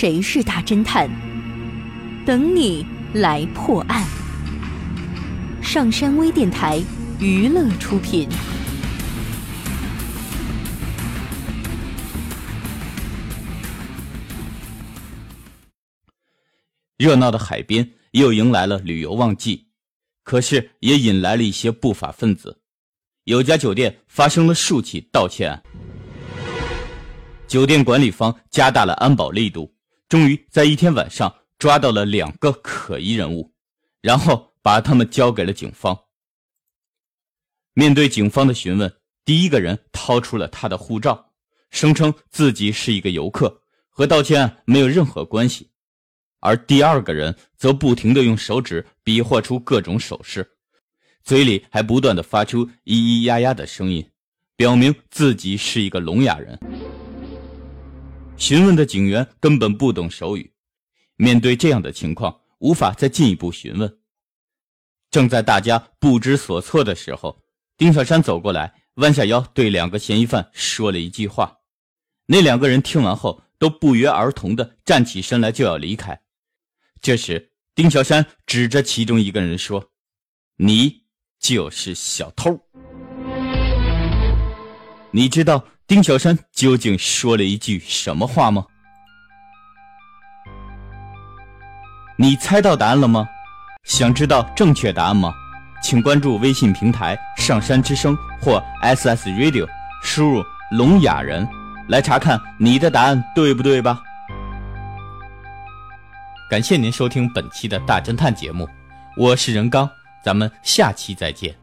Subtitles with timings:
[0.00, 1.10] 谁是大侦探？
[2.24, 4.06] 等你来破案。
[5.60, 6.80] 上山微电台
[7.18, 8.28] 娱乐出品。
[16.96, 19.66] 热闹的海边又迎来了旅游旺季，
[20.22, 22.60] 可是也引来了一些不法分子。
[23.24, 25.60] 有家酒店发生了数起盗窃案，
[27.48, 29.74] 酒店管理方加大了安保力度，
[30.08, 33.52] 终于在一天晚上抓到了两个可疑人物，
[34.00, 36.06] 然后把他们交给了警方。
[37.74, 38.92] 面对警方的询问，
[39.24, 41.32] 第一个人掏出了他的护照，
[41.70, 45.70] 声称自己是一个游客，和盗窃案没有任何关系。
[46.40, 50.48] 而第二个人则不停地用手指比划出各种手势，
[51.22, 54.08] 嘴里还不断地发出咿咿呀呀的声音，
[54.56, 56.58] 表明自己是一个聋哑人。
[58.38, 60.52] 询问的警员根本不懂手语，
[61.16, 63.98] 面对这样的情况，无法再进一步询问。
[65.10, 67.42] 正在大家不知所措的时候，
[67.76, 71.58] 丁小山走过来，弯下腰对两个嫌疑犯说了一句话。
[72.26, 76.20] 那两个人听完后，都不约而同地站起身来，就要离开。
[77.00, 79.92] 这时，丁小山指着其中一个人说
[80.58, 81.04] ：“你
[81.40, 82.67] 就是小偷。”
[85.10, 88.64] 你知道丁小山究竟说了一句什么话吗？
[92.16, 93.26] 你猜到答案了吗？
[93.84, 95.32] 想知道正确答案吗？
[95.82, 99.66] 请关注微信平台“上山之声”或 SS Radio，
[100.02, 101.48] 输入“聋哑人”
[101.88, 104.02] 来查看你的答案对不对吧？
[106.50, 108.68] 感谢您收听本期的大侦探节目，
[109.16, 109.88] 我是任刚，
[110.22, 111.58] 咱们下期再见。